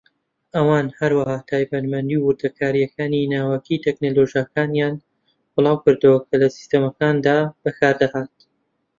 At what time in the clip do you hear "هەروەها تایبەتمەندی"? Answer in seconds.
0.99-2.17